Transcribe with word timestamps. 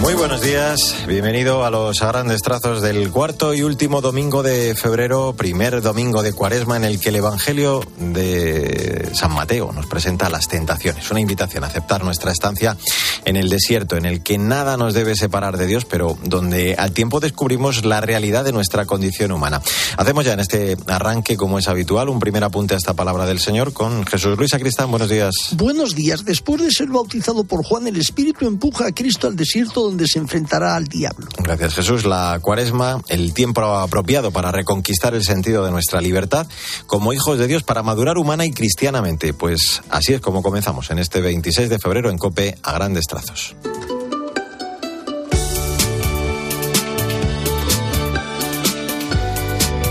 Muy 0.00 0.14
buenos 0.14 0.40
días, 0.40 1.04
bienvenido 1.06 1.62
a 1.62 1.70
los 1.70 2.00
grandes 2.00 2.40
trazos 2.40 2.80
del 2.80 3.10
cuarto 3.10 3.52
y 3.52 3.62
último 3.62 4.00
domingo 4.00 4.42
de 4.42 4.74
febrero, 4.74 5.34
primer 5.34 5.82
domingo 5.82 6.22
de 6.22 6.32
cuaresma 6.32 6.78
en 6.78 6.84
el 6.84 6.98
que 6.98 7.10
el 7.10 7.16
Evangelio 7.16 7.84
de 7.98 9.10
San 9.12 9.34
Mateo 9.34 9.72
nos 9.72 9.84
presenta 9.84 10.30
las 10.30 10.48
tentaciones, 10.48 11.10
una 11.10 11.20
invitación 11.20 11.64
a 11.64 11.66
aceptar 11.66 12.02
nuestra 12.02 12.32
estancia 12.32 12.78
en 13.26 13.36
el 13.36 13.50
desierto, 13.50 13.98
en 13.98 14.06
el 14.06 14.22
que 14.22 14.38
nada 14.38 14.78
nos 14.78 14.94
debe 14.94 15.14
separar 15.16 15.58
de 15.58 15.66
Dios, 15.66 15.84
pero 15.84 16.16
donde 16.24 16.76
al 16.78 16.92
tiempo 16.92 17.20
descubrimos 17.20 17.84
la 17.84 18.00
realidad 18.00 18.42
de 18.44 18.52
nuestra 18.52 18.86
condición 18.86 19.32
humana. 19.32 19.60
Hacemos 19.98 20.24
ya 20.24 20.32
en 20.32 20.40
este 20.40 20.78
arranque, 20.86 21.36
como 21.36 21.58
es 21.58 21.68
habitual, 21.68 22.08
un 22.08 22.20
primer 22.20 22.42
apunte 22.42 22.72
a 22.72 22.78
esta 22.78 22.94
palabra 22.94 23.26
del 23.26 23.38
Señor 23.38 23.74
con 23.74 24.06
Jesús 24.06 24.38
Luis 24.38 24.54
Acristán. 24.54 24.90
Buenos 24.90 25.10
días. 25.10 25.34
Buenos 25.52 25.94
días. 25.94 26.24
Después 26.24 26.62
de 26.62 26.70
ser 26.70 26.88
bautizado 26.88 27.44
por 27.44 27.62
Juan, 27.64 27.86
el 27.86 27.98
Espíritu 27.98 28.46
empuja 28.46 28.86
a 28.86 28.92
Cristo 28.92 29.26
al 29.26 29.36
desierto 29.36 29.89
donde 29.90 30.06
se 30.06 30.18
enfrentará 30.18 30.76
al 30.76 30.86
diablo. 30.86 31.26
Gracias 31.38 31.74
Jesús. 31.74 32.04
La 32.04 32.38
cuaresma, 32.40 33.02
el 33.08 33.34
tiempo 33.34 33.60
apropiado 33.62 34.30
para 34.30 34.52
reconquistar 34.52 35.14
el 35.14 35.24
sentido 35.24 35.64
de 35.64 35.70
nuestra 35.70 36.00
libertad 36.00 36.46
como 36.86 37.12
hijos 37.12 37.38
de 37.38 37.46
Dios 37.46 37.62
para 37.62 37.82
madurar 37.82 38.18
humana 38.18 38.46
y 38.46 38.52
cristianamente. 38.52 39.34
Pues 39.34 39.82
así 39.90 40.14
es 40.14 40.20
como 40.20 40.42
comenzamos 40.42 40.90
en 40.90 40.98
este 40.98 41.20
26 41.20 41.68
de 41.68 41.78
febrero 41.78 42.10
en 42.10 42.18
Cope 42.18 42.56
a 42.62 42.72
grandes 42.72 43.06
trazos. 43.06 43.56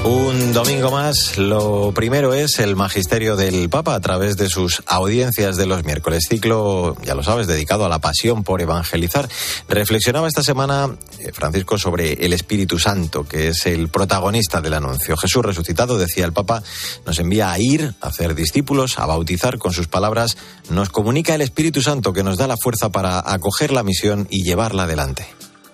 Un 0.10 0.54
domingo 0.54 0.90
más, 0.90 1.38
lo 1.38 1.92
primero 1.94 2.34
es 2.34 2.58
el 2.58 2.76
magisterio 2.76 3.36
del 3.36 3.70
Papa 3.70 3.94
a 3.94 4.00
través 4.00 4.38
de 4.38 4.50
sus 4.50 4.82
audiencias 4.88 5.56
de 5.56 5.68
los 5.68 5.84
miércoles. 5.84 6.26
Ciclo, 6.28 6.98
ya 7.04 7.14
lo 7.14 7.22
sabes, 7.22 7.46
dedicado 7.46 7.86
a 7.86 7.90
la 7.90 8.00
pasión 8.00 8.44
por 8.44 8.60
evangelizar. 8.60 9.30
Reflexionaba 9.68 10.28
esta 10.28 10.42
semana 10.42 10.98
eh, 11.20 11.32
Francisco 11.32 11.78
sobre 11.78 12.14
el 12.26 12.34
Espíritu 12.34 12.80
Santo, 12.80 13.24
que 13.24 13.50
es 13.50 13.68
el 13.68 13.90
protagonista 13.90 14.62
del 14.62 14.74
anuncio. 14.74 15.16
Jesús 15.16 15.46
resucitado, 15.46 16.00
decía 16.00 16.26
el 16.26 16.34
Papa, 16.34 16.64
nos 17.06 17.20
envía 17.20 17.52
a 17.52 17.60
ir, 17.60 17.94
a 18.02 18.08
hacer 18.08 18.34
discípulos, 18.34 18.98
a 18.98 19.06
bautizar 19.06 19.60
con 19.60 19.74
sus 19.74 19.88
palabras, 19.88 20.38
nos 20.72 20.90
comunica 20.90 21.36
el 21.36 21.42
Espíritu 21.42 21.84
Santo 21.84 22.14
que 22.14 22.24
nos 22.24 22.38
da 22.38 22.48
la 22.48 22.58
fuerza 22.58 22.90
para 22.90 23.20
acoger 23.32 23.72
la 23.72 23.84
misión 23.84 24.26
y 24.32 24.44
llevarla 24.44 24.84
adelante. 24.84 25.28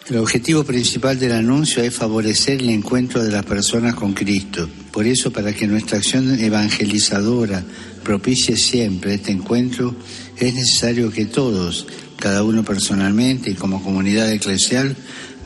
El 0.08 0.18
objetivo 0.18 0.64
principal 0.64 1.18
del 1.18 1.32
anuncio 1.32 1.82
es 1.82 1.96
favorecer 1.96 2.62
el 2.62 2.70
encuentro 2.70 3.24
de 3.24 3.32
las 3.32 3.44
personas 3.44 3.96
con 3.96 4.14
Cristo. 4.14 4.70
Por 4.92 5.08
eso, 5.08 5.34
para 5.34 5.52
que 5.52 5.66
nuestra 5.66 5.98
acción 5.98 6.40
evangelizadora 6.40 7.64
propicie 8.04 8.56
siempre 8.56 9.16
este 9.16 9.32
encuentro, 9.32 9.96
es 10.38 10.54
necesario 10.54 11.10
que 11.10 11.26
todos, 11.26 11.88
cada 12.20 12.44
uno 12.44 12.64
personalmente 12.64 13.50
y 13.50 13.56
como 13.56 13.82
comunidad 13.82 14.32
eclesial, 14.32 14.96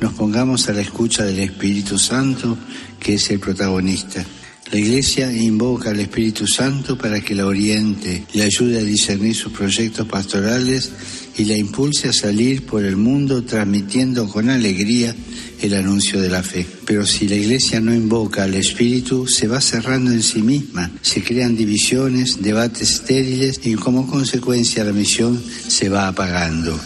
nos 0.02 0.12
pongamos 0.16 0.68
a 0.68 0.74
la 0.74 0.82
escucha 0.82 1.24
del 1.24 1.40
Espíritu 1.40 1.98
Santo, 1.98 2.58
que 3.00 3.14
es 3.14 3.32
el 3.32 3.40
protagonista. 3.40 4.26
La 4.74 4.78
Iglesia 4.78 5.32
invoca 5.32 5.92
al 5.92 6.02
Espíritu 6.02 6.46
Santo 6.48 6.98
para 6.98 7.22
que 7.22 7.34
la 7.34 7.48
oriente, 7.48 8.26
le 8.34 8.44
ayude 8.44 8.80
a 8.80 8.84
discernir 8.84 9.36
sus 9.36 9.54
proyectos 9.54 10.06
pastorales 10.06 10.92
y 11.40 11.46
la 11.46 11.56
impulse 11.56 12.10
a 12.10 12.14
salir 12.14 12.66
por 12.66 12.84
el 12.84 12.98
mundo 12.98 13.46
transmitiendo 13.46 14.28
con 14.28 14.50
alegría 14.50 15.16
el 15.62 15.74
anuncio 15.74 16.20
de 16.20 16.30
la 16.30 16.44
fe. 16.44 16.66
Pero 16.86 17.06
si 17.06 17.30
la 17.30 17.36
Iglesia 17.36 17.80
no 17.80 17.94
invoca 17.94 18.44
al 18.44 18.56
Espíritu, 18.56 19.26
se 19.26 19.48
va 19.48 19.62
cerrando 19.62 20.12
en 20.12 20.22
sí 20.22 20.42
misma, 20.42 20.92
se 21.02 21.24
crean 21.24 21.56
divisiones, 21.56 22.42
debates 22.42 22.92
estériles 22.92 23.62
y 23.64 23.76
como 23.76 24.06
consecuencia 24.06 24.84
la 24.84 24.92
misión 24.92 25.42
se 25.70 25.88
va 25.88 26.10
apagando. 26.10 26.78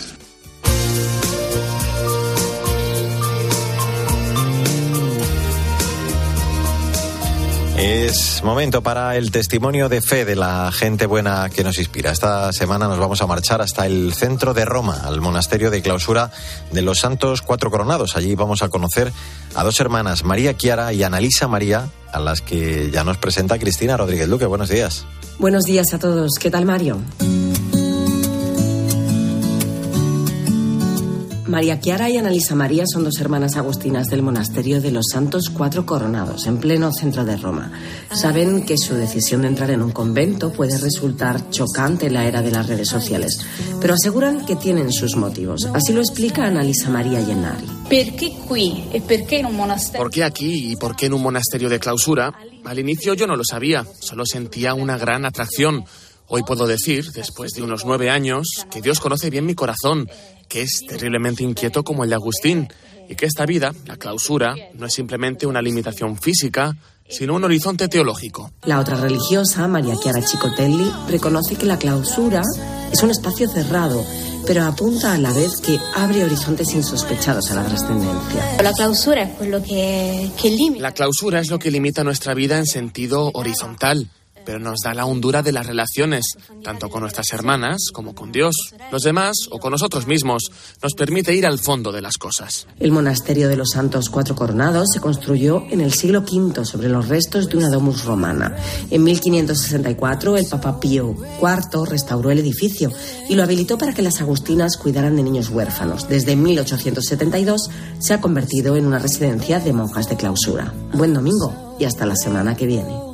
Es 7.86 8.42
momento 8.46 8.82
para 8.82 9.18
el 9.18 9.30
testimonio 9.30 9.90
de 9.90 10.02
fe 10.02 10.24
de 10.24 10.38
la 10.38 10.72
gente 10.72 11.06
buena 11.06 11.50
que 11.50 11.66
nos 11.66 11.78
inspira. 11.78 12.12
Esta 12.12 12.54
semana 12.54 12.88
nos 12.88 12.98
vamos 12.98 13.22
a 13.22 13.28
marchar 13.28 13.62
hasta 13.62 13.86
el 13.86 14.14
centro 14.14 14.54
de 14.54 14.64
Roma, 14.64 15.02
al 15.04 15.20
monasterio 15.20 15.70
de 15.70 15.82
clausura 15.82 16.32
de 16.72 16.82
los 16.82 17.00
Santos 17.00 17.42
Cuatro 17.42 17.70
Coronados. 17.70 18.16
Allí 18.16 18.36
vamos 18.36 18.64
a 18.64 18.70
conocer 18.70 19.12
a 19.54 19.66
dos 19.66 19.82
hermanas, 19.82 20.24
María 20.24 20.56
Chiara 20.56 20.94
y 20.94 21.04
Analisa 21.04 21.50
María, 21.50 21.90
a 22.14 22.22
las 22.22 22.40
que 22.40 22.90
ya 22.90 23.04
nos 23.04 23.18
presenta 23.18 23.60
Cristina 23.60 23.98
Rodríguez 23.98 24.30
Luque. 24.30 24.46
Buenos 24.46 24.70
días. 24.70 25.04
Buenos 25.38 25.66
días 25.66 25.94
a 25.94 26.00
todos. 26.00 26.36
¿Qué 26.40 26.50
tal, 26.50 26.64
Mario? 26.64 27.02
María 31.54 31.80
Chiara 31.80 32.10
y 32.10 32.18
Analisa 32.18 32.56
María 32.56 32.84
son 32.92 33.04
dos 33.04 33.20
hermanas 33.22 33.58
agustinas 33.58 34.08
del 34.08 34.24
monasterio 34.24 34.82
de 34.82 34.90
los 34.90 35.06
Santos 35.12 35.52
Cuatro 35.52 35.86
Coronados, 35.86 36.48
en 36.48 36.58
pleno 36.58 36.92
centro 36.92 37.26
de 37.26 37.38
Roma. 37.38 37.72
Saben 38.12 38.66
que 38.66 38.76
su 38.76 38.96
decisión 38.96 39.44
de 39.44 39.50
entrar 39.50 39.70
en 39.70 39.84
un 39.84 39.92
convento 39.92 40.52
puede 40.52 40.80
resultar 40.80 41.52
chocante 41.52 42.08
en 42.08 42.14
la 42.16 42.26
era 42.26 42.42
de 42.42 42.50
las 42.50 42.66
redes 42.66 42.90
sociales, 42.90 43.40
pero 43.80 43.94
aseguran 43.94 44.48
que 44.48 44.56
tienen 44.56 44.92
sus 44.92 45.16
motivos. 45.16 45.70
Así 45.76 45.94
lo 45.94 46.02
explica 46.02 46.48
Analisa 46.48 46.90
María 46.90 47.22
Llenari. 47.22 47.68
¿Por 50.00 50.10
qué 50.10 50.24
aquí 50.24 50.72
y 50.72 50.76
por 50.76 50.96
qué 50.96 51.06
en 51.06 51.14
un 51.14 51.22
monasterio 51.22 51.70
de 51.70 51.80
clausura? 51.80 52.34
Al 52.66 52.80
inicio 52.80 53.14
yo 53.14 53.28
no 53.28 53.36
lo 53.36 53.44
sabía, 53.44 53.86
solo 54.00 54.26
sentía 54.26 54.74
una 54.74 54.98
gran 54.98 55.24
atracción. 55.24 55.86
Hoy 56.28 56.44
puedo 56.44 56.68
decir, 56.68 57.12
después 57.12 57.52
de 57.54 57.62
unos 57.62 57.86
nueve 57.86 58.10
años, 58.10 58.66
que 58.72 58.82
Dios 58.82 59.00
conoce 59.00 59.30
bien 59.30 59.46
mi 59.46 59.56
corazón 59.56 60.10
que 60.48 60.62
es 60.62 60.82
terriblemente 60.88 61.44
inquieto 61.44 61.84
como 61.84 62.04
el 62.04 62.12
de 62.12 62.16
Agustín, 62.16 62.68
y 63.10 63.16
que 63.16 63.26
esta 63.26 63.46
vida, 63.46 63.74
la 63.86 63.98
clausura, 63.98 64.56
no 64.76 64.86
es 64.86 64.94
simplemente 64.94 65.46
una 65.46 65.62
limitación 65.62 66.18
física, 66.18 66.78
sino 67.10 67.36
un 67.36 67.44
horizonte 67.44 67.88
teológico. 67.88 68.52
La 68.64 68.80
otra 68.80 68.96
religiosa, 68.96 69.68
María 69.68 69.96
Chiara 69.96 70.24
Chicotelli, 70.24 70.90
reconoce 71.10 71.56
que 71.56 71.66
la 71.66 71.78
clausura 71.78 72.42
es 72.92 73.04
un 73.04 73.10
espacio 73.10 73.50
cerrado, 73.50 74.06
pero 74.46 74.64
apunta 74.64 75.14
a 75.14 75.18
la 75.18 75.34
vez 75.34 75.60
que 75.60 75.80
abre 75.96 76.24
horizontes 76.24 76.74
insospechados 76.74 77.52
a 77.52 77.56
la 77.56 77.66
trascendencia. 77.66 78.62
La 78.62 78.74
clausura 78.74 79.24
es 79.24 79.48
lo 79.48 79.62
que, 79.62 80.30
que 80.42 80.50
limita. 80.50 80.82
La 80.82 80.94
clausura 80.94 81.40
es 81.40 81.50
lo 81.50 81.60
que 81.60 81.72
limita 81.72 82.04
nuestra 82.04 82.34
vida 82.34 82.58
en 82.58 82.66
sentido 82.66 83.32
horizontal 83.34 84.10
pero 84.46 84.60
nos 84.60 84.80
da 84.84 84.94
la 84.94 85.06
hondura 85.06 85.42
de 85.42 85.52
las 85.52 85.66
relaciones, 85.66 86.26
tanto 86.64 86.90
con 86.90 87.02
nuestras 87.02 87.28
hermanas 87.32 87.90
como 87.94 88.16
con 88.16 88.32
Dios, 88.32 88.56
los 88.92 89.04
demás 89.04 89.36
o 89.50 89.60
con 89.60 89.72
nosotros 89.72 90.08
mismos. 90.08 90.44
Nos 90.82 90.94
permite 90.94 91.36
ir 91.36 91.46
al 91.46 91.60
fondo 91.60 91.92
de 91.92 92.02
las 92.02 92.18
cosas. 92.18 92.68
El 92.80 92.92
monasterio 92.92 93.50
de 93.50 93.58
los 93.58 93.72
Santos 93.72 94.10
Cuatro 94.10 94.36
Coronados 94.36 94.90
se 94.94 95.00
construyó 95.00 95.64
en 95.70 95.82
el 95.82 95.94
siglo 95.94 96.22
V 96.22 96.66
sobre 96.66 96.90
los 96.90 97.08
restos 97.08 97.50
de 97.50 97.58
una 97.58 97.70
domus 97.70 98.06
romana. 98.06 98.56
En 98.90 99.04
1564 99.04 100.38
el 100.38 100.46
Papa 100.46 100.80
Pío 100.80 101.16
IV 101.42 101.86
restauró 101.90 102.32
el 102.32 102.40
edificio 102.40 102.92
y 103.30 103.36
lo 103.36 103.44
habilitó 103.44 103.78
para 103.78 103.94
que 103.94 104.02
las 104.02 104.22
agustinas 104.22 104.78
cuidaran 104.78 105.16
de 105.16 105.24
niños 105.24 105.50
huérfanos. 105.50 106.08
Desde 106.08 106.36
1872 106.36 107.70
se 108.00 108.14
ha 108.14 108.22
convertido 108.22 108.76
en 108.76 108.86
una 108.86 109.00
residencia 109.00 109.60
de 109.60 109.74
monjas 109.74 110.10
de 110.10 110.18
clausura. 110.18 110.74
Buen 110.94 111.14
domingo 111.14 111.76
y 111.80 111.86
hasta 111.86 112.06
la 112.06 112.16
semana 112.16 112.56
que 112.56 112.68
viene. 112.68 113.13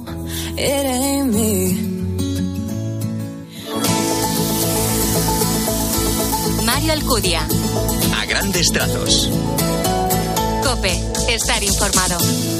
Mario 6.65 6.93
Alcudia. 6.93 7.47
A 8.19 8.25
grandes 8.25 8.71
trazos. 8.71 9.29
Cope, 10.63 10.91
estar 11.33 11.63
informado. 11.63 12.58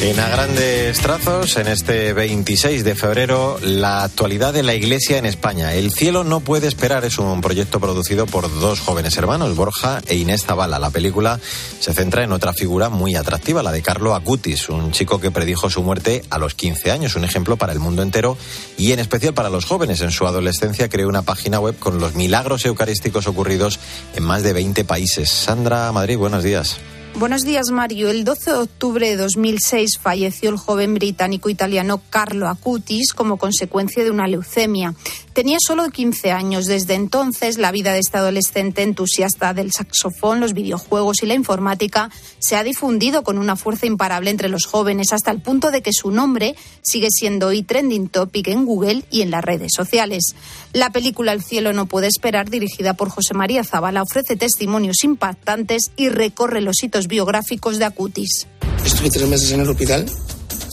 En 0.00 0.20
a 0.20 0.28
grandes 0.28 1.00
trazos, 1.00 1.56
en 1.56 1.66
este 1.66 2.12
26 2.12 2.84
de 2.84 2.94
febrero, 2.94 3.58
la 3.60 4.04
actualidad 4.04 4.52
de 4.52 4.62
la 4.62 4.76
Iglesia 4.76 5.18
en 5.18 5.26
España. 5.26 5.74
El 5.74 5.92
cielo 5.92 6.22
no 6.22 6.38
puede 6.38 6.68
esperar 6.68 7.04
es 7.04 7.18
un 7.18 7.40
proyecto 7.40 7.80
producido 7.80 8.26
por 8.26 8.48
dos 8.60 8.78
jóvenes 8.78 9.16
hermanos, 9.16 9.56
Borja 9.56 10.00
e 10.06 10.14
Inés 10.14 10.44
Zavala. 10.44 10.78
La 10.78 10.90
película 10.90 11.40
se 11.80 11.92
centra 11.94 12.22
en 12.22 12.30
otra 12.30 12.52
figura 12.52 12.90
muy 12.90 13.16
atractiva, 13.16 13.64
la 13.64 13.72
de 13.72 13.82
Carlo 13.82 14.14
Acutis, 14.14 14.68
un 14.68 14.92
chico 14.92 15.20
que 15.20 15.32
predijo 15.32 15.68
su 15.68 15.82
muerte 15.82 16.22
a 16.30 16.38
los 16.38 16.54
15 16.54 16.92
años, 16.92 17.16
un 17.16 17.24
ejemplo 17.24 17.56
para 17.56 17.72
el 17.72 17.80
mundo 17.80 18.02
entero 18.02 18.38
y 18.76 18.92
en 18.92 19.00
especial 19.00 19.34
para 19.34 19.50
los 19.50 19.64
jóvenes. 19.64 20.00
En 20.00 20.12
su 20.12 20.28
adolescencia 20.28 20.88
creó 20.88 21.08
una 21.08 21.22
página 21.22 21.58
web 21.58 21.76
con 21.76 21.98
los 21.98 22.14
milagros 22.14 22.64
eucarísticos 22.66 23.26
ocurridos 23.26 23.80
en 24.14 24.22
más 24.22 24.44
de 24.44 24.52
20 24.52 24.84
países. 24.84 25.28
Sandra 25.28 25.90
Madrid, 25.90 26.18
buenos 26.18 26.44
días. 26.44 26.76
Buenos 27.18 27.42
días, 27.42 27.72
Mario. 27.72 28.10
El 28.10 28.22
12 28.22 28.52
de 28.52 28.56
octubre 28.58 29.08
de 29.08 29.16
2006 29.16 29.98
falleció 30.00 30.50
el 30.50 30.56
joven 30.56 30.94
británico-italiano 30.94 32.00
Carlo 32.10 32.46
Acutis 32.46 33.12
como 33.12 33.38
consecuencia 33.38 34.04
de 34.04 34.12
una 34.12 34.28
leucemia. 34.28 34.94
Tenía 35.38 35.58
solo 35.64 35.88
15 35.88 36.32
años. 36.32 36.66
Desde 36.66 36.94
entonces, 36.94 37.58
la 37.58 37.70
vida 37.70 37.92
de 37.92 38.00
este 38.00 38.18
adolescente 38.18 38.82
entusiasta 38.82 39.54
del 39.54 39.70
saxofón, 39.70 40.40
los 40.40 40.52
videojuegos 40.52 41.22
y 41.22 41.26
la 41.26 41.34
informática 41.34 42.10
se 42.40 42.56
ha 42.56 42.64
difundido 42.64 43.22
con 43.22 43.38
una 43.38 43.54
fuerza 43.54 43.86
imparable 43.86 44.30
entre 44.30 44.48
los 44.48 44.66
jóvenes 44.66 45.12
hasta 45.12 45.30
el 45.30 45.40
punto 45.40 45.70
de 45.70 45.80
que 45.80 45.92
su 45.92 46.10
nombre 46.10 46.56
sigue 46.82 47.06
siendo 47.12 47.46
hoy 47.46 47.62
trending 47.62 48.08
topic 48.08 48.48
en 48.48 48.64
Google 48.64 49.04
y 49.12 49.22
en 49.22 49.30
las 49.30 49.44
redes 49.44 49.70
sociales. 49.76 50.34
La 50.72 50.90
película 50.90 51.30
El 51.30 51.44
cielo 51.44 51.72
no 51.72 51.86
puede 51.86 52.08
esperar, 52.08 52.50
dirigida 52.50 52.94
por 52.94 53.08
José 53.08 53.34
María 53.34 53.62
Zavala, 53.62 54.02
ofrece 54.02 54.34
testimonios 54.34 55.04
impactantes 55.04 55.92
y 55.94 56.08
recorre 56.08 56.62
los 56.62 56.82
hitos 56.82 57.06
biográficos 57.06 57.78
de 57.78 57.84
Acutis. 57.84 58.48
Estuve 58.84 59.08
tres 59.08 59.28
meses 59.28 59.52
en 59.52 59.60
el 59.60 59.68
hospital. 59.68 60.04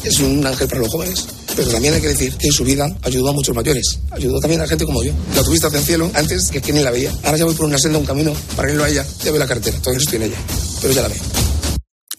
Es 0.04 0.20
un 0.22 0.44
ángel 0.44 0.68
para 0.68 0.82
los 0.82 0.90
jóvenes. 0.90 1.45
Pero 1.56 1.70
también 1.70 1.94
hay 1.94 2.02
que 2.02 2.10
decir 2.10 2.36
que 2.36 2.48
en 2.48 2.54
su 2.54 2.64
vida 2.64 2.88
ayudó 3.04 3.30
a 3.30 3.34
muchos 3.34 3.56
mayores. 3.56 4.00
Ayudó 4.12 4.40
también 4.40 4.62
a 4.62 4.68
gente 4.68 4.86
como 4.86 5.04
yo. 5.04 5.14
La 5.36 5.44
tuviste 5.44 5.68
hacia 5.68 5.80
el 5.80 5.86
cielo 5.86 6.12
antes 6.14 6.50
que 6.52 6.62
quien 6.62 6.84
la 6.84 6.92
veía. 6.92 7.12
Ahora 7.24 7.38
ya 7.38 7.46
voy 7.46 7.56
por 7.56 7.66
una 7.66 7.78
senda, 7.78 7.98
un 7.98 8.06
camino, 8.06 8.34
para 8.56 8.70
irlo 8.70 8.84
a 8.84 8.90
ella. 8.90 9.06
Ya 9.24 9.32
veo 9.32 9.40
la 9.40 9.48
carretera. 9.48 9.78
Todavía 9.80 10.00
no 10.00 10.04
estoy 10.04 10.18
en 10.18 10.24
ella. 10.24 10.38
Pero 10.82 10.94
ya 10.94 11.02
la 11.02 11.08
veo. 11.08 11.18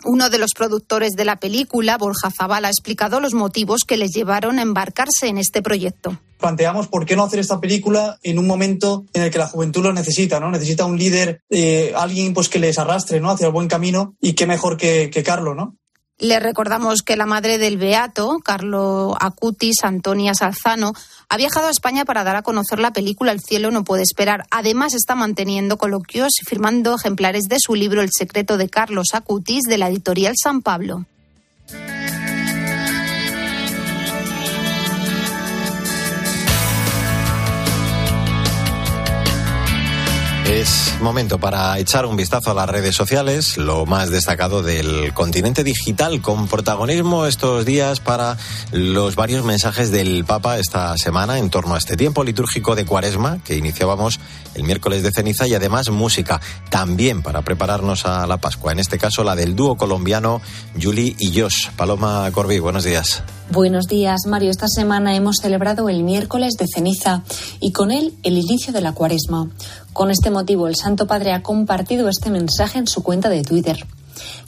Uno 0.07 0.31
de 0.31 0.39
los 0.39 0.53
productores 0.55 1.15
de 1.15 1.25
la 1.25 1.37
película, 1.37 1.99
Borja 1.99 2.31
Zavala, 2.31 2.69
ha 2.69 2.71
explicado 2.71 3.19
los 3.19 3.35
motivos 3.35 3.81
que 3.85 3.97
les 3.97 4.13
llevaron 4.13 4.61
a 4.61 4.63
embarcarse 4.63 5.27
en 5.27 5.37
este 5.37 5.63
proyecto. 5.63 6.21
Planteamos 6.39 6.87
por 6.87 7.05
qué 7.07 7.17
no 7.17 7.25
hacer 7.25 7.41
esta 7.41 7.61
película 7.61 8.17
en 8.23 8.39
un 8.39 8.47
momento 8.47 9.05
en 9.15 9.23
el 9.23 9.31
que 9.31 9.39
la 9.39 9.49
juventud 9.49 9.83
lo 9.83 9.93
necesita, 9.93 10.39
¿no? 10.39 10.51
Necesita 10.51 10.85
un 10.85 10.97
líder, 10.97 11.41
eh, 11.51 11.93
alguien 11.97 12.35
pues 12.35 12.49
que 12.49 12.61
les 12.61 12.79
arrastre, 12.79 13.21
¿no? 13.21 13.31
Hacia 13.31 13.49
el 13.49 13.53
buen 13.53 13.67
camino 13.67 14.15
y 14.21 14.35
qué 14.35 14.47
mejor 14.47 14.77
que, 14.77 15.11
que 15.11 15.25
Carlo, 15.25 15.57
¿no? 15.57 15.77
Le 16.19 16.41
recordamos 16.41 17.03
que 17.03 17.15
la 17.15 17.27
madre 17.27 17.59
del 17.59 17.77
Beato, 17.77 18.39
Carlo 18.43 19.15
Acutis, 19.21 19.85
Antonia 19.85 20.33
Salzano, 20.33 20.95
ha 21.29 21.37
viajado 21.37 21.67
a 21.67 21.71
España 21.71 22.07
para 22.07 22.25
dar 22.25 22.37
a 22.37 22.43
conocer 22.43 22.79
la 22.79 22.95
película 22.95 23.33
El 23.33 23.41
cielo 23.41 23.71
no 23.71 23.85
puede 23.85 24.03
esperar. 24.03 24.45
Además, 24.51 24.95
está 24.95 25.15
manteniendo 25.15 25.77
coloquios 25.77 26.33
y 26.41 26.47
firmando 26.47 26.95
ejemplares 26.95 27.49
de 27.49 27.59
su 27.61 27.75
libro 27.75 28.01
El 28.01 28.09
secreto 28.17 28.57
de 28.57 28.71
Carlos 28.71 29.09
Acutis 29.13 29.65
de 29.65 29.77
la 29.77 29.89
editorial 29.89 30.35
San 30.43 30.63
Pablo. 30.63 31.05
Es 40.57 40.95
momento 41.03 41.39
para 41.39 41.79
echar 41.79 42.07
un 42.07 42.17
vistazo 42.17 42.51
a 42.51 42.55
las 42.55 42.67
redes 42.67 42.95
sociales, 42.97 43.59
lo 43.59 43.85
más 43.85 44.09
destacado 44.09 44.63
del 44.63 45.13
continente 45.13 45.63
digital, 45.63 46.23
con 46.23 46.49
protagonismo 46.49 47.27
estos 47.27 47.67
días 47.67 48.01
para 48.01 48.39
los 48.73 49.17
varios 49.17 49.45
mensajes 49.45 49.91
del 49.91 50.25
Papa 50.25 50.57
esta 50.57 50.97
semana 50.97 51.37
en 51.37 51.51
torno 51.51 51.75
a 51.75 51.79
este 51.79 51.99
tiempo 51.99 52.25
litúrgico 52.25 52.75
de 52.75 52.87
Cuaresma 52.87 53.39
que 53.45 53.57
iniciábamos 53.57 54.19
el 54.55 54.63
miércoles 54.63 55.03
de 55.03 55.13
ceniza 55.13 55.47
y 55.47 55.53
además 55.53 55.91
música 55.91 56.41
también 56.71 57.21
para 57.21 57.43
prepararnos 57.43 58.07
a 58.07 58.27
la 58.27 58.39
Pascua, 58.39 58.73
en 58.73 58.79
este 58.79 58.97
caso 58.97 59.25
la 59.25 59.37
del 59.37 59.57
dúo 59.57 59.77
colombiano 59.77 60.41
Julie 60.81 61.15
y 61.19 61.39
Josh. 61.39 61.69
Paloma 61.77 62.31
Corbí, 62.33 62.61
buenos 62.61 62.85
días. 62.85 63.23
Buenos 63.49 63.87
días, 63.87 64.23
Mario. 64.27 64.51
Esta 64.51 64.67
semana 64.67 65.15
hemos 65.15 65.37
celebrado 65.41 65.89
el 65.89 66.03
miércoles 66.03 66.55
de 66.59 66.67
ceniza 66.67 67.23
y 67.61 67.71
con 67.71 67.93
él 67.93 68.13
el 68.25 68.39
inicio 68.39 68.73
de 68.73 68.81
la 68.81 68.91
cuaresma. 68.91 69.49
Con 69.93 70.11
este 70.11 70.31
motivo, 70.31 70.67
el 70.67 70.75
Santo 70.75 71.07
Padre 71.07 71.33
ha 71.33 71.45
compartido 71.45 72.09
este 72.09 72.29
mensaje 72.29 72.81
en 72.81 72.89
su 72.89 73.05
cuenta 73.05 73.29
de 73.29 73.45
Twitter. 73.45 73.87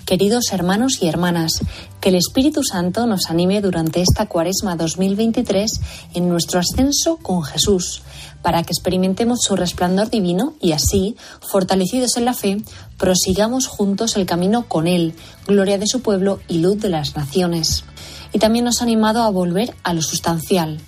Queridos 0.04 0.46
hermanos 0.50 0.98
y 1.00 1.06
hermanas, 1.06 1.60
que 2.00 2.08
el 2.08 2.16
Espíritu 2.16 2.64
Santo 2.64 3.06
nos 3.06 3.30
anime 3.30 3.60
durante 3.60 4.02
esta 4.02 4.26
cuaresma 4.26 4.74
2023 4.74 5.80
en 6.14 6.28
nuestro 6.28 6.58
ascenso 6.58 7.18
con 7.18 7.44
Jesús, 7.44 8.02
para 8.42 8.64
que 8.64 8.72
experimentemos 8.72 9.40
su 9.42 9.54
resplandor 9.54 10.10
divino 10.10 10.54
y 10.60 10.72
así, 10.72 11.14
fortalecidos 11.40 12.16
en 12.16 12.24
la 12.24 12.34
fe, 12.34 12.62
prosigamos 12.96 13.68
juntos 13.68 14.16
el 14.16 14.26
camino 14.26 14.66
con 14.66 14.88
Él, 14.88 15.14
gloria 15.46 15.78
de 15.78 15.86
su 15.86 16.02
pueblo 16.02 16.40
y 16.48 16.58
luz 16.58 16.80
de 16.80 16.88
las 16.88 17.14
naciones 17.14 17.84
y 18.32 18.38
también 18.38 18.64
nos 18.64 18.80
ha 18.80 18.84
animado 18.84 19.22
a 19.22 19.30
volver 19.30 19.74
a 19.82 19.94
lo 19.94 20.02
sustancial. 20.02 20.78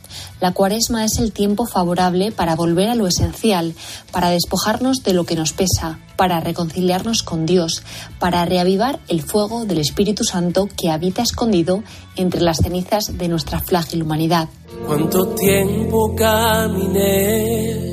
La 0.41 0.53
cuaresma 0.53 1.05
es 1.05 1.19
el 1.19 1.33
tiempo 1.33 1.67
favorable 1.67 2.33
para 2.33 2.57
volver 2.57 2.89
a 2.89 2.95
lo 2.95 3.07
esencial, 3.07 3.75
para 4.13 4.31
despojarnos 4.31 5.03
de 5.03 5.13
lo 5.13 5.25
que 5.25 5.37
nos 5.37 5.53
pesa, 5.53 5.99
para 6.17 6.41
reconciliarnos 6.41 7.23
con 7.23 7.47
Dios, 7.47 7.83
para 8.19 8.45
reavivar 8.45 9.01
el 9.09 9.23
fuego 9.23 9.65
del 9.67 9.79
Espíritu 9.79 10.25
Santo 10.25 10.69
que 10.77 10.91
habita 10.91 11.23
escondido 11.23 11.83
entre 12.17 12.41
las 12.41 12.59
cenizas 12.59 13.17
de 13.19 13.29
nuestra 13.29 13.61
frágil 13.61 14.03
humanidad. 14.03 14.49
¿Cuánto 14.87 15.29
tiempo 15.35 16.15
caminé? 16.17 17.91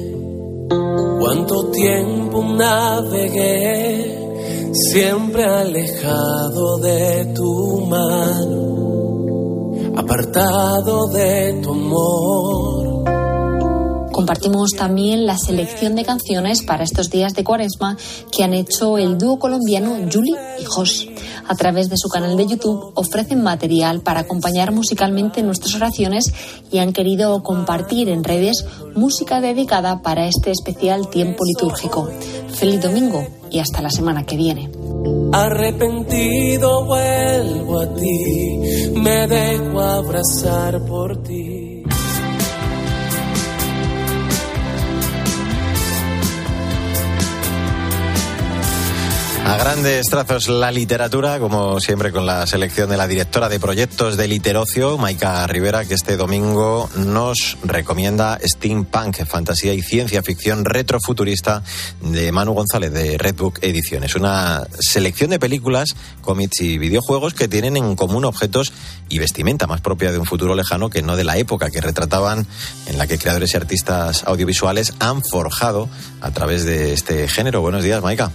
¿Cuánto 1.20 1.70
tiempo 1.72 2.44
navegué? 2.56 4.18
Siempre 4.74 5.44
alejado 5.44 6.78
de 6.78 7.34
tu 7.34 7.86
mano 7.88 8.97
apartado 9.98 11.08
de 11.08 11.60
tu 11.64 11.72
amor. 11.72 13.04
Compartimos 14.12 14.72
también 14.78 15.26
la 15.26 15.38
selección 15.38 15.96
de 15.96 16.06
canciones 16.06 16.64
para 16.64 16.84
estos 16.84 17.10
días 17.10 17.34
de 17.34 17.44
cuaresma 17.44 17.98
que 18.32 18.44
han 18.44 18.54
hecho 18.54 18.98
el 18.98 19.18
dúo 19.18 19.40
colombiano 19.40 19.96
Julie 20.12 20.38
y 20.60 20.66
Jos. 20.66 21.08
A 21.48 21.56
través 21.56 21.90
de 21.90 21.98
su 21.98 22.10
canal 22.10 22.36
de 22.38 22.46
YouTube 22.46 22.92
ofrecen 22.96 23.42
material 23.42 24.02
para 24.02 24.22
acompañar 24.22 24.72
musicalmente 24.72 25.44
nuestras 25.44 25.76
oraciones 25.76 26.34
y 26.72 26.80
han 26.80 26.94
querido 26.94 27.42
compartir 27.42 28.10
en 28.10 28.24
redes 28.24 28.66
música 28.96 29.40
dedicada 29.42 30.02
para 30.02 30.28
este 30.28 30.52
especial 30.52 31.10
tiempo 31.10 31.44
litúrgico. 31.46 32.10
Feliz 32.54 32.82
domingo 32.82 33.26
y 33.50 33.60
hasta 33.60 33.82
la 33.82 33.90
semana 33.90 34.26
que 34.26 34.36
viene. 34.36 34.77
Arrepentido 35.34 36.86
vuelvo 36.86 37.80
a 37.80 37.94
ti, 37.94 38.92
me 38.96 39.28
dejo 39.28 39.80
abrazar 39.80 40.86
por 40.86 41.22
ti. 41.24 41.57
A 49.48 49.56
grandes 49.56 50.08
trazos 50.08 50.50
la 50.50 50.72
literatura, 50.72 51.40
como 51.40 51.80
siempre 51.80 52.12
con 52.12 52.26
la 52.26 52.46
selección 52.46 52.90
de 52.90 52.98
la 52.98 53.08
directora 53.08 53.48
de 53.48 53.62
proyectos 53.62 54.18
de 54.18 54.28
Literocio, 54.28 54.98
Maika 54.98 55.48
Rivera, 55.48 55.86
que 55.86 55.94
este 55.94 56.18
domingo 56.18 56.90
nos 56.98 57.58
recomienda 57.64 58.38
Steampunk, 58.44 59.26
fantasía 59.26 59.74
y 59.74 59.82
ciencia 59.82 60.22
ficción 60.22 60.66
retrofuturista 60.66 61.64
de 62.02 62.30
Manu 62.34 62.56
González 62.56 62.92
de 62.92 63.18
Redbook 63.18 63.60
Ediciones. 63.62 64.16
Una 64.16 64.68
selección 64.82 65.30
de 65.30 65.40
películas, 65.40 65.96
cómics 66.20 66.60
y 66.60 66.78
videojuegos 66.78 67.34
que 67.34 67.48
tienen 67.48 67.78
en 67.78 67.96
común 67.96 68.26
objetos 68.26 68.74
y 69.08 69.18
vestimenta 69.18 69.66
más 69.66 69.80
propia 69.80 70.12
de 70.12 70.18
un 70.18 70.26
futuro 70.26 70.56
lejano 70.56 70.90
que 70.90 71.02
no 71.02 71.16
de 71.16 71.24
la 71.24 71.38
época 71.38 71.70
que 71.70 71.80
retrataban, 71.80 72.46
en 72.88 72.98
la 72.98 73.08
que 73.08 73.18
creadores 73.18 73.54
y 73.54 73.58
artistas 73.58 74.26
audiovisuales 74.26 74.94
han 75.00 75.24
forjado 75.24 75.88
a 76.20 76.32
través 76.32 76.66
de 76.66 76.92
este 76.92 77.30
género. 77.30 77.62
Buenos 77.62 77.86
días, 77.86 78.04
Maika. 78.04 78.30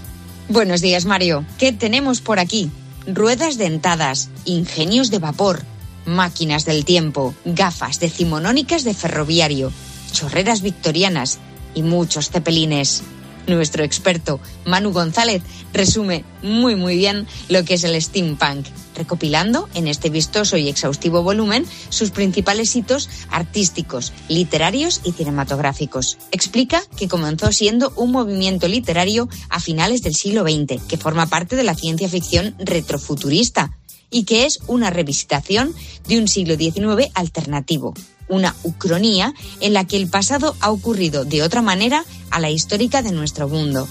Buenos 0.48 0.80
días, 0.80 1.04
Mario. 1.04 1.46
¿Qué 1.56 1.72
tenemos 1.72 2.20
por 2.20 2.38
aquí? 2.38 2.70
Ruedas 3.06 3.58
dentadas, 3.58 4.28
ingenios 4.44 5.10
de 5.10 5.18
vapor, 5.18 5.62
máquinas 6.04 6.64
del 6.64 6.84
tiempo, 6.84 7.34
gafas 7.44 8.00
decimonónicas 8.00 8.82
de 8.84 8.92
ferroviario, 8.92 9.72
chorreras 10.12 10.60
victorianas 10.60 11.38
y 11.74 11.82
muchos 11.82 12.30
cepelines. 12.30 13.02
Nuestro 13.46 13.84
experto, 13.84 14.40
Manu 14.66 14.92
González, 14.92 15.42
resume 15.72 16.24
muy 16.42 16.74
muy 16.74 16.96
bien 16.96 17.26
lo 17.48 17.64
que 17.64 17.74
es 17.74 17.84
el 17.84 18.00
steampunk, 18.00 18.66
recopilando 18.94 19.68
en 19.74 19.88
este 19.88 20.10
vistoso 20.10 20.56
y 20.56 20.68
exhaustivo 20.68 21.22
volumen 21.22 21.66
sus 21.88 22.10
principales 22.10 22.74
hitos 22.76 23.08
artísticos, 23.30 24.12
literarios 24.28 25.00
y 25.04 25.12
cinematográficos. 25.12 26.18
Explica 26.30 26.82
que 26.96 27.08
comenzó 27.08 27.52
siendo 27.52 27.92
un 27.96 28.12
movimiento 28.12 28.68
literario 28.68 29.28
a 29.48 29.60
finales 29.60 30.02
del 30.02 30.14
siglo 30.14 30.42
XX, 30.42 30.82
que 30.86 30.96
forma 30.96 31.26
parte 31.26 31.56
de 31.56 31.64
la 31.64 31.74
ciencia 31.74 32.08
ficción 32.08 32.54
retrofuturista 32.58 33.78
y 34.10 34.24
que 34.24 34.44
es 34.44 34.60
una 34.66 34.90
revisitación 34.90 35.74
de 36.06 36.18
un 36.18 36.28
siglo 36.28 36.56
XIX 36.56 37.10
alternativo, 37.14 37.94
una 38.28 38.54
ucronía 38.62 39.34
en 39.60 39.72
la 39.72 39.86
que 39.86 39.96
el 39.96 40.08
pasado 40.08 40.54
ha 40.60 40.70
ocurrido 40.70 41.24
de 41.24 41.42
otra 41.42 41.62
manera 41.62 42.04
a 42.30 42.38
la 42.38 42.50
histórica 42.50 43.02
de 43.02 43.12
nuestro 43.12 43.48
mundo. 43.48 43.88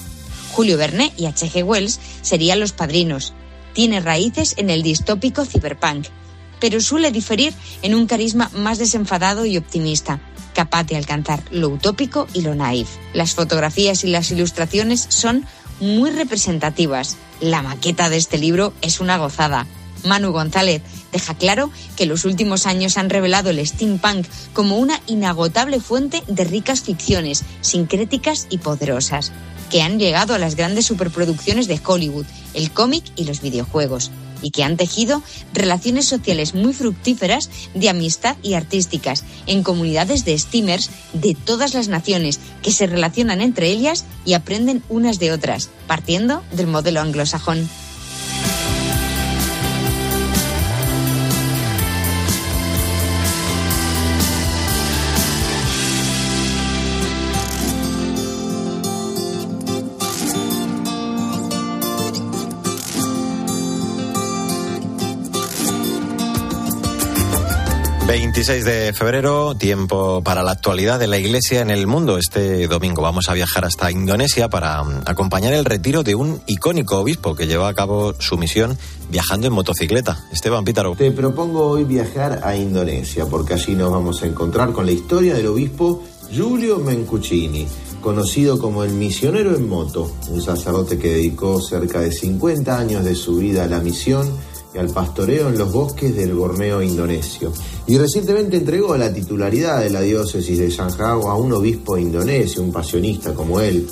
Julio 0.53 0.77
Verne 0.77 1.11
y 1.17 1.25
H.G. 1.25 1.63
Wells 1.63 1.99
serían 2.21 2.59
los 2.59 2.73
padrinos. 2.73 3.33
Tiene 3.73 3.99
raíces 3.99 4.55
en 4.57 4.69
el 4.69 4.83
distópico 4.83 5.45
cyberpunk, 5.45 6.07
pero 6.59 6.81
suele 6.81 7.11
diferir 7.11 7.53
en 7.81 7.95
un 7.95 8.07
carisma 8.07 8.49
más 8.53 8.77
desenfadado 8.77 9.45
y 9.45 9.57
optimista, 9.57 10.19
capaz 10.53 10.83
de 10.83 10.97
alcanzar 10.97 11.43
lo 11.51 11.69
utópico 11.69 12.27
y 12.33 12.41
lo 12.41 12.55
naif. 12.55 12.89
Las 13.13 13.33
fotografías 13.33 14.03
y 14.03 14.07
las 14.07 14.31
ilustraciones 14.31 15.05
son 15.09 15.45
muy 15.79 16.11
representativas. 16.11 17.17
La 17.39 17.61
maqueta 17.61 18.09
de 18.09 18.17
este 18.17 18.37
libro 18.37 18.73
es 18.81 18.99
una 18.99 19.17
gozada 19.17 19.65
Manu 20.05 20.31
González, 20.31 20.81
deja 21.11 21.35
claro 21.35 21.71
que 21.95 22.05
los 22.05 22.25
últimos 22.25 22.65
años 22.65 22.97
han 22.97 23.09
revelado 23.09 23.49
el 23.49 23.65
steampunk 23.65 24.25
como 24.53 24.77
una 24.77 24.99
inagotable 25.07 25.79
fuente 25.79 26.23
de 26.27 26.43
ricas 26.43 26.81
ficciones, 26.81 27.43
sincréticas 27.61 28.47
y 28.49 28.57
poderosas, 28.59 29.31
que 29.71 29.81
han 29.81 29.99
llegado 29.99 30.33
a 30.33 30.37
las 30.37 30.55
grandes 30.55 30.85
superproducciones 30.85 31.67
de 31.67 31.79
Hollywood, 31.83 32.25
el 32.53 32.71
cómic 32.71 33.03
y 33.15 33.23
los 33.23 33.41
videojuegos 33.41 34.11
y 34.41 34.51
que 34.51 34.63
han 34.63 34.77
tejido 34.77 35.21
relaciones 35.53 36.05
sociales 36.05 36.55
muy 36.55 36.73
fructíferas 36.73 37.49
de 37.73 37.89
amistad 37.89 38.35
y 38.41 38.55
artísticas 38.55 39.23
en 39.45 39.63
comunidades 39.63 40.25
de 40.25 40.37
steamers 40.37 40.89
de 41.13 41.35
todas 41.35 41.73
las 41.73 41.87
naciones 41.87 42.39
que 42.61 42.71
se 42.71 42.87
relacionan 42.87 43.41
entre 43.41 43.69
ellas 43.69 44.05
y 44.25 44.33
aprenden 44.33 44.83
unas 44.89 45.19
de 45.19 45.31
otras, 45.31 45.69
partiendo 45.87 46.43
del 46.51 46.67
modelo 46.67 47.01
anglosajón. 47.01 47.69
26 68.11 68.65
de 68.65 68.91
febrero, 68.91 69.55
tiempo 69.55 70.21
para 70.21 70.43
la 70.43 70.51
actualidad 70.51 70.99
de 70.99 71.07
la 71.07 71.17
Iglesia 71.17 71.61
en 71.61 71.69
el 71.69 71.87
mundo. 71.87 72.17
Este 72.17 72.67
domingo 72.67 73.01
vamos 73.01 73.29
a 73.29 73.33
viajar 73.33 73.63
hasta 73.63 73.89
Indonesia 73.89 74.49
para 74.49 74.83
mm, 74.83 75.03
acompañar 75.05 75.53
el 75.53 75.63
retiro 75.63 76.03
de 76.03 76.15
un 76.15 76.41
icónico 76.45 76.99
obispo 76.99 77.35
que 77.35 77.47
lleva 77.47 77.69
a 77.69 77.73
cabo 77.73 78.13
su 78.19 78.37
misión 78.37 78.77
viajando 79.09 79.47
en 79.47 79.53
motocicleta. 79.53 80.25
Esteban 80.29 80.65
Pítaro. 80.65 80.93
Te 80.95 81.13
propongo 81.13 81.65
hoy 81.65 81.85
viajar 81.85 82.41
a 82.43 82.53
Indonesia 82.53 83.27
porque 83.27 83.53
allí 83.53 83.75
nos 83.75 83.93
vamos 83.93 84.21
a 84.23 84.25
encontrar 84.25 84.73
con 84.73 84.85
la 84.85 84.91
historia 84.91 85.33
del 85.33 85.47
obispo 85.47 86.03
Giulio 86.29 86.79
Mencuccini 86.79 87.65
conocido 88.01 88.59
como 88.59 88.83
el 88.83 88.91
misionero 88.91 89.55
en 89.55 89.69
moto, 89.69 90.11
un 90.27 90.41
sacerdote 90.41 90.97
que 90.97 91.11
dedicó 91.11 91.61
cerca 91.61 92.01
de 92.01 92.11
50 92.11 92.77
años 92.77 93.05
de 93.05 93.15
su 93.15 93.37
vida 93.37 93.63
a 93.63 93.67
la 93.67 93.79
misión 93.79 94.29
y 94.73 94.77
al 94.77 94.89
pastoreo 94.89 95.49
en 95.49 95.57
los 95.57 95.71
bosques 95.71 96.15
del 96.15 96.33
Borneo 96.33 96.81
indonesio. 96.81 97.51
Y 97.87 97.97
recientemente 97.97 98.57
entregó 98.57 98.95
la 98.97 99.13
titularidad 99.13 99.81
de 99.81 99.89
la 99.89 100.01
diócesis 100.01 100.57
de 100.57 100.69
Shanghai 100.69 101.19
a 101.27 101.35
un 101.35 101.53
obispo 101.53 101.97
indonesio, 101.97 102.63
un 102.63 102.71
pasionista 102.71 103.33
como 103.33 103.59
él. 103.59 103.87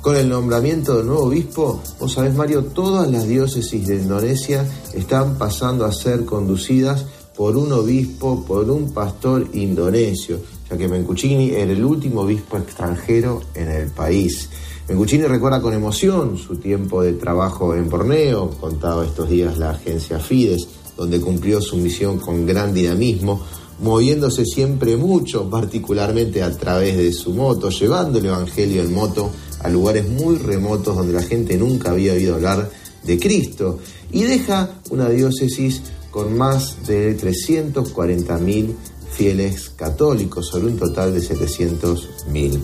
Con 0.00 0.16
el 0.16 0.28
nombramiento 0.28 0.98
del 0.98 1.06
nuevo 1.06 1.24
obispo, 1.24 1.80
vos 1.98 2.12
sabés 2.12 2.34
Mario, 2.34 2.64
todas 2.66 3.10
las 3.10 3.26
diócesis 3.26 3.86
de 3.86 3.96
Indonesia 3.96 4.68
están 4.92 5.38
pasando 5.38 5.86
a 5.86 5.92
ser 5.92 6.24
conducidas 6.26 7.06
por 7.34 7.56
un 7.56 7.72
obispo, 7.72 8.44
por 8.46 8.68
un 8.70 8.92
pastor 8.92 9.48
indonesio, 9.54 10.40
ya 10.70 10.76
que 10.76 10.88
Mencucini 10.88 11.50
era 11.50 11.72
el 11.72 11.84
último 11.84 12.22
obispo 12.22 12.56
extranjero 12.56 13.42
en 13.54 13.68
el 13.70 13.88
país. 13.88 14.48
Menguchini 14.88 15.24
recuerda 15.24 15.62
con 15.62 15.72
emoción 15.72 16.36
su 16.36 16.56
tiempo 16.56 17.02
de 17.02 17.14
trabajo 17.14 17.74
en 17.74 17.88
Borneo, 17.88 18.50
contaba 18.60 19.04
estos 19.06 19.30
días 19.30 19.56
la 19.56 19.70
agencia 19.70 20.18
Fides, 20.18 20.68
donde 20.96 21.20
cumplió 21.20 21.60
su 21.60 21.78
misión 21.78 22.18
con 22.18 22.44
gran 22.44 22.74
dinamismo, 22.74 23.42
moviéndose 23.80 24.44
siempre 24.44 24.96
mucho, 24.96 25.48
particularmente 25.48 26.42
a 26.42 26.56
través 26.56 26.96
de 26.96 27.12
su 27.12 27.32
moto, 27.32 27.70
llevando 27.70 28.18
el 28.18 28.26
Evangelio 28.26 28.82
en 28.82 28.92
moto 28.92 29.30
a 29.60 29.68
lugares 29.70 30.06
muy 30.08 30.36
remotos 30.36 30.96
donde 30.96 31.14
la 31.14 31.22
gente 31.22 31.56
nunca 31.56 31.90
había 31.90 32.12
oído 32.12 32.34
hablar 32.34 32.70
de 33.02 33.18
Cristo, 33.18 33.78
y 34.12 34.22
deja 34.22 34.70
una 34.90 35.08
diócesis 35.08 35.82
con 36.10 36.36
más 36.36 36.86
de 36.86 37.16
340.000 37.18 38.74
fieles 39.14 39.70
católicos, 39.70 40.48
sobre 40.48 40.66
un 40.66 40.76
total 40.76 41.14
de 41.14 41.20
700.000. 41.20 42.60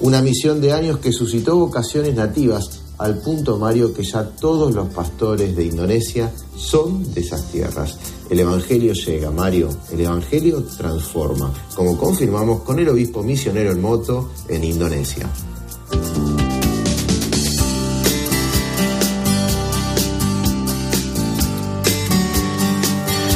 Una 0.00 0.22
misión 0.22 0.60
de 0.60 0.72
años 0.72 0.98
que 0.98 1.12
suscitó 1.12 1.56
vocaciones 1.56 2.14
nativas 2.14 2.80
al 2.98 3.18
punto, 3.18 3.58
Mario, 3.58 3.94
que 3.94 4.02
ya 4.02 4.24
todos 4.24 4.74
los 4.74 4.88
pastores 4.88 5.56
de 5.56 5.64
Indonesia 5.64 6.32
son 6.56 7.14
de 7.14 7.20
esas 7.20 7.50
tierras. 7.50 7.96
El 8.28 8.40
Evangelio 8.40 8.92
llega, 8.92 9.30
Mario, 9.30 9.70
el 9.92 10.00
Evangelio 10.00 10.62
transforma, 10.64 11.52
como 11.74 11.96
confirmamos 11.96 12.60
con 12.60 12.78
el 12.78 12.88
obispo 12.88 13.22
misionero 13.22 13.72
en 13.72 13.80
moto 13.80 14.30
en 14.48 14.64
Indonesia. 14.64 15.30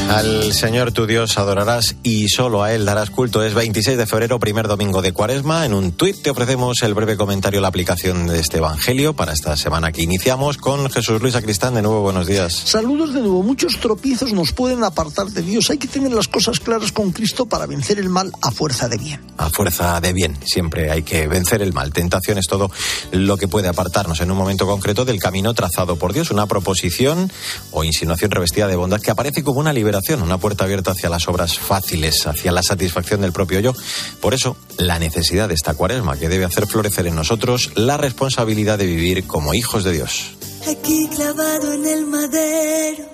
Al 0.08 0.52
Señor 0.52 0.92
tu 0.92 1.06
Dios 1.06 1.38
adorarás 1.38 1.96
y 2.02 2.28
solo 2.28 2.62
a 2.62 2.73
Él 2.73 2.84
darás 2.84 3.11
culto. 3.11 3.42
Es 3.42 3.54
26 3.54 3.96
de 3.96 4.06
febrero, 4.06 4.38
primer 4.38 4.68
domingo 4.68 5.02
de 5.02 5.12
Cuaresma. 5.12 5.64
En 5.64 5.75
un 5.75 5.92
tuit 5.92 6.23
te 6.23 6.30
ofrecemos 6.30 6.82
el 6.82 6.94
breve 6.94 7.16
comentario, 7.16 7.61
la 7.61 7.68
aplicación 7.68 8.28
de 8.28 8.38
este 8.38 8.58
Evangelio 8.58 9.14
para 9.14 9.32
esta 9.32 9.56
semana 9.56 9.92
que 9.92 10.02
iniciamos 10.02 10.58
con 10.58 10.88
Jesús 10.90 11.20
Luis 11.20 11.34
Acristán. 11.34 11.75
De 11.75 11.82
nuevo, 11.82 12.02
buenos 12.02 12.26
días. 12.26 12.52
Saludos 12.52 13.14
de 13.14 13.20
nuevo. 13.20 13.42
Muchos 13.42 13.78
tropiezos 13.80 14.32
nos 14.32 14.52
pueden 14.52 14.84
apartar 14.84 15.26
de 15.26 15.42
Dios. 15.42 15.70
Hay 15.70 15.78
que 15.78 15.88
tener 15.88 16.12
las 16.12 16.28
cosas 16.28 16.61
claras 16.61 16.92
con 16.92 17.11
Cristo 17.11 17.46
para 17.46 17.66
vencer 17.66 17.99
el 17.99 18.11
mal 18.11 18.30
a 18.42 18.50
fuerza 18.52 18.88
de 18.88 18.99
bien. 18.99 19.20
A 19.38 19.49
fuerza 19.49 20.00
de 20.00 20.12
bien. 20.12 20.37
Siempre 20.44 20.90
hay 20.92 21.02
que 21.02 21.26
vencer 21.26 21.62
el 21.62 21.73
mal. 21.73 21.92
Tentación 21.92 22.38
es 22.38 22.46
todo 22.46 22.70
lo 23.11 23.37
que 23.37 23.49
puede 23.49 23.68
apartarnos 23.68 24.20
en 24.20 24.30
un 24.30 24.37
momento 24.37 24.66
concreto 24.66 25.04
del 25.04 25.18
camino 25.18 25.54
trazado 25.54 25.96
por 25.96 26.12
Dios. 26.12 26.30
Una 26.30 26.46
proposición 26.46 27.32
o 27.73 27.82
insinuación 27.82 28.30
revestida 28.30 28.68
de 28.68 28.76
bondad 28.76 29.00
que 29.00 29.11
aparece 29.11 29.42
como 29.42 29.61
una 29.61 29.73
liberación 29.73 29.93
una 30.22 30.38
puerta 30.38 30.64
abierta 30.64 30.92
hacia 30.92 31.08
las 31.08 31.28
obras 31.28 31.58
fáciles, 31.58 32.26
hacia 32.26 32.52
la 32.52 32.62
satisfacción 32.62 33.20
del 33.20 33.32
propio 33.32 33.60
yo. 33.60 33.74
Por 34.20 34.34
eso, 34.34 34.56
la 34.78 34.98
necesidad 34.98 35.48
de 35.48 35.54
esta 35.54 35.74
cuaresma 35.74 36.16
que 36.16 36.28
debe 36.28 36.44
hacer 36.44 36.66
florecer 36.66 37.06
en 37.06 37.14
nosotros 37.14 37.72
la 37.74 37.96
responsabilidad 37.96 38.78
de 38.78 38.86
vivir 38.86 39.26
como 39.26 39.54
hijos 39.54 39.84
de 39.84 39.92
Dios. 39.92 40.36
Aquí 40.70 41.08
clavado 41.14 41.72
en 41.72 41.86
el 41.86 42.06
madero, 42.06 43.04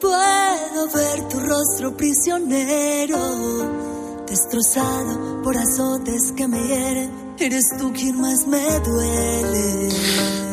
puedo 0.00 0.90
ver 0.94 1.28
tu 1.28 1.40
rostro 1.40 1.96
prisionero, 1.96 3.18
destrozado 4.26 5.42
por 5.42 5.56
azotes 5.56 6.32
que 6.36 6.48
me 6.48 6.66
hieren 6.66 7.27
Eres 7.40 7.64
tú 7.78 7.92
quien 7.92 8.20
más 8.20 8.46
me 8.46 8.60
duele. 8.80 9.88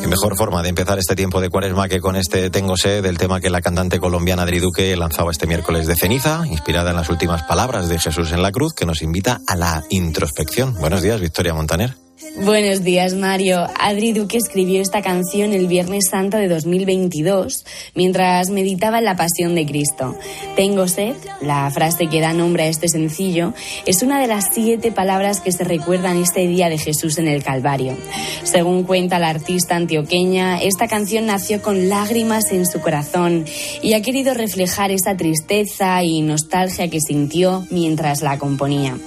Qué 0.00 0.06
mejor 0.06 0.36
forma 0.36 0.62
de 0.62 0.68
empezar 0.68 0.98
este 1.00 1.16
tiempo 1.16 1.40
de 1.40 1.50
cuaresma 1.50 1.88
que 1.88 2.00
con 2.00 2.14
este 2.14 2.48
Tengo 2.48 2.76
sed 2.76 3.02
del 3.02 3.18
tema 3.18 3.40
que 3.40 3.50
la 3.50 3.60
cantante 3.60 3.98
colombiana 3.98 4.42
Adri 4.42 4.60
Duque 4.60 4.96
lanzaba 4.96 5.32
este 5.32 5.48
miércoles 5.48 5.88
de 5.88 5.96
ceniza, 5.96 6.46
inspirada 6.46 6.90
en 6.90 6.96
las 6.96 7.10
últimas 7.10 7.42
palabras 7.42 7.88
de 7.88 7.98
Jesús 7.98 8.30
en 8.30 8.40
la 8.40 8.52
cruz, 8.52 8.72
que 8.72 8.86
nos 8.86 9.02
invita 9.02 9.40
a 9.48 9.56
la 9.56 9.82
introspección. 9.90 10.74
Buenos 10.74 11.02
días, 11.02 11.20
Victoria 11.20 11.54
Montaner. 11.54 12.05
Buenos 12.34 12.82
días, 12.82 13.14
Mario. 13.14 13.66
Adri 13.78 14.12
Duque 14.12 14.36
escribió 14.36 14.82
esta 14.82 15.00
canción 15.00 15.52
el 15.52 15.68
Viernes 15.68 16.08
Santo 16.10 16.36
de 16.36 16.48
2022 16.48 17.64
mientras 17.94 18.50
meditaba 18.50 18.98
en 18.98 19.04
la 19.04 19.16
pasión 19.16 19.54
de 19.54 19.64
Cristo. 19.64 20.16
Tengo 20.56 20.88
sed, 20.88 21.14
la 21.40 21.70
frase 21.70 22.08
que 22.08 22.20
da 22.20 22.32
nombre 22.32 22.64
a 22.64 22.68
este 22.68 22.88
sencillo, 22.88 23.54
es 23.86 24.02
una 24.02 24.20
de 24.20 24.26
las 24.26 24.50
siete 24.52 24.92
palabras 24.92 25.40
que 25.40 25.52
se 25.52 25.64
recuerdan 25.64 26.16
este 26.18 26.46
día 26.46 26.68
de 26.68 26.78
Jesús 26.78 27.18
en 27.18 27.28
el 27.28 27.42
Calvario. 27.42 27.96
Según 28.42 28.84
cuenta 28.84 29.18
la 29.18 29.28
artista 29.28 29.76
antioqueña, 29.76 30.60
esta 30.60 30.88
canción 30.88 31.26
nació 31.26 31.62
con 31.62 31.88
lágrimas 31.88 32.50
en 32.52 32.66
su 32.66 32.80
corazón 32.80 33.44
y 33.82 33.94
ha 33.94 34.02
querido 34.02 34.34
reflejar 34.34 34.90
esa 34.90 35.16
tristeza 35.16 36.02
y 36.02 36.22
nostalgia 36.22 36.88
que 36.88 37.00
sintió 37.00 37.66
mientras 37.70 38.22
la 38.22 38.38
componía. 38.38 38.98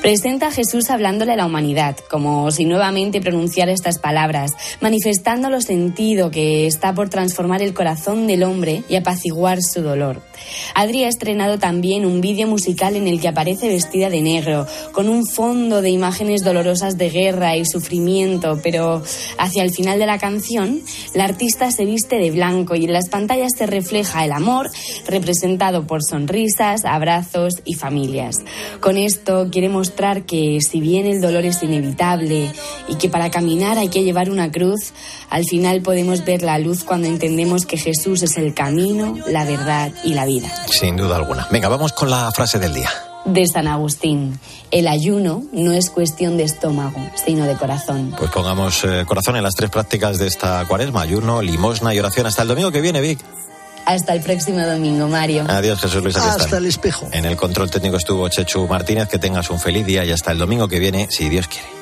Presenta 0.00 0.48
a 0.48 0.52
Jesús 0.52 0.90
hablándole 0.90 1.32
a 1.32 1.36
la 1.36 1.46
humanidad, 1.46 1.96
como 2.10 2.50
y 2.62 2.64
nuevamente 2.64 3.20
pronunciar 3.20 3.68
estas 3.68 3.98
palabras, 3.98 4.52
manifestando 4.80 5.50
lo 5.50 5.60
sentido 5.60 6.30
que 6.30 6.68
está 6.68 6.94
por 6.94 7.08
transformar 7.08 7.60
el 7.60 7.74
corazón 7.74 8.28
del 8.28 8.44
hombre 8.44 8.84
y 8.88 8.94
apaciguar 8.94 9.58
su 9.60 9.82
dolor. 9.82 10.22
Adri 10.76 11.02
ha 11.02 11.08
estrenado 11.08 11.58
también 11.58 12.06
un 12.06 12.20
vídeo 12.20 12.46
musical 12.46 12.94
en 12.94 13.08
el 13.08 13.20
que 13.20 13.26
aparece 13.26 13.66
vestida 13.66 14.10
de 14.10 14.22
negro, 14.22 14.66
con 14.92 15.08
un 15.08 15.26
fondo 15.26 15.82
de 15.82 15.90
imágenes 15.90 16.44
dolorosas 16.44 16.98
de 16.98 17.10
guerra 17.10 17.56
y 17.56 17.64
sufrimiento, 17.64 18.60
pero 18.62 19.02
hacia 19.38 19.64
el 19.64 19.72
final 19.72 19.98
de 19.98 20.06
la 20.06 20.18
canción, 20.18 20.82
la 21.14 21.24
artista 21.24 21.72
se 21.72 21.84
viste 21.84 22.16
de 22.18 22.30
blanco 22.30 22.76
y 22.76 22.84
en 22.84 22.92
las 22.92 23.08
pantallas 23.08 23.50
se 23.58 23.66
refleja 23.66 24.24
el 24.24 24.30
amor 24.30 24.70
representado 25.08 25.84
por 25.84 26.04
sonrisas, 26.04 26.84
abrazos 26.84 27.60
y 27.64 27.74
familias. 27.74 28.36
Con 28.80 28.98
esto 28.98 29.48
quiere 29.50 29.68
mostrar 29.68 30.26
que 30.26 30.58
si 30.60 30.80
bien 30.80 31.06
el 31.06 31.20
dolor 31.20 31.44
es 31.44 31.60
inevitable 31.64 32.51
y 32.88 32.96
que 32.96 33.08
para 33.08 33.30
caminar 33.30 33.78
hay 33.78 33.88
que 33.88 34.02
llevar 34.02 34.30
una 34.30 34.50
cruz, 34.50 34.92
al 35.30 35.44
final 35.44 35.82
podemos 35.82 36.24
ver 36.24 36.42
la 36.42 36.58
luz 36.58 36.84
cuando 36.84 37.08
entendemos 37.08 37.66
que 37.66 37.76
Jesús 37.76 38.22
es 38.22 38.36
el 38.36 38.54
camino, 38.54 39.16
la 39.26 39.44
verdad 39.44 39.92
y 40.04 40.14
la 40.14 40.26
vida. 40.26 40.48
Sin 40.66 40.96
duda 40.96 41.16
alguna. 41.16 41.46
Venga, 41.50 41.68
vamos 41.68 41.92
con 41.92 42.10
la 42.10 42.30
frase 42.32 42.58
del 42.58 42.74
día. 42.74 42.90
De 43.24 43.46
San 43.46 43.68
Agustín, 43.68 44.40
el 44.72 44.88
ayuno 44.88 45.44
no 45.52 45.72
es 45.72 45.90
cuestión 45.90 46.36
de 46.36 46.42
estómago, 46.42 46.98
sino 47.24 47.44
de 47.46 47.54
corazón. 47.54 48.12
Pues 48.18 48.30
pongamos 48.32 48.82
eh, 48.82 49.04
corazón 49.06 49.36
en 49.36 49.44
las 49.44 49.54
tres 49.54 49.70
prácticas 49.70 50.18
de 50.18 50.26
esta 50.26 50.64
cuaresma, 50.66 51.02
ayuno, 51.02 51.40
limosna 51.40 51.94
y 51.94 52.00
oración. 52.00 52.26
Hasta 52.26 52.42
el 52.42 52.48
domingo 52.48 52.72
que 52.72 52.80
viene, 52.80 53.00
Vic. 53.00 53.20
Hasta 53.84 54.14
el 54.14 54.22
próximo 54.22 54.60
domingo, 54.60 55.08
Mario. 55.08 55.44
Adiós, 55.48 55.80
Jesús 55.80 56.02
Luis. 56.02 56.16
Hasta 56.16 56.44
están. 56.44 56.58
el 56.58 56.66
espejo. 56.66 57.08
En 57.12 57.24
el 57.24 57.36
control 57.36 57.70
técnico 57.70 57.96
estuvo 57.96 58.28
Chechu 58.28 58.66
Martínez. 58.66 59.08
Que 59.08 59.18
tengas 59.18 59.50
un 59.50 59.60
feliz 59.60 59.86
día 59.86 60.04
y 60.04 60.10
hasta 60.10 60.32
el 60.32 60.38
domingo 60.38 60.68
que 60.68 60.78
viene, 60.78 61.08
si 61.10 61.28
Dios 61.28 61.48
quiere. 61.48 61.81